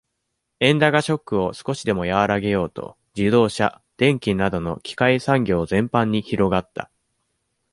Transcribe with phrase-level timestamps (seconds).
[0.59, 6.89] 円高ショックを少しでも和らげようと、自動車、電機などの機械産業全般に広がった。